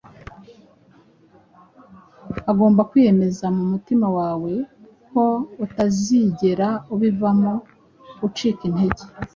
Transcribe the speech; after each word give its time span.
ugomba 2.51 2.81
kwiyemeza 2.89 3.45
mu 3.57 3.63
mutima 3.71 4.07
wawe 4.17 4.53
ko 5.09 5.23
utazigera 5.65 6.67
ubivamo, 6.93 7.53
ucika 8.27 8.61
intege. 8.69 9.03